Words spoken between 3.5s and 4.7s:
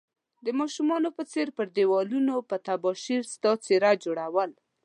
څيره جوړول